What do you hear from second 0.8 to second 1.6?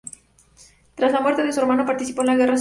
Tras la muerte de su